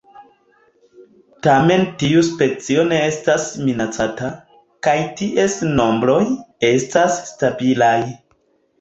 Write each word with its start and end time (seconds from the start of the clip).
Tamen 1.47 1.85
tiu 2.03 2.23
specio 2.29 2.87
ne 2.93 3.03
estas 3.11 3.47
minacata, 3.67 4.33
kaj 4.89 4.99
ties 5.23 5.63
nombroj 5.79 6.21
estas 6.75 7.25
stabilaj. 7.33 7.97